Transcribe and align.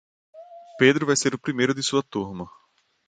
Pedro 0.79 1.05
vai 1.05 1.15
ser 1.15 1.35
o 1.35 1.39
primeiro 1.39 1.75
de 1.75 1.83
sua 1.83 2.01
turma. 2.01 2.49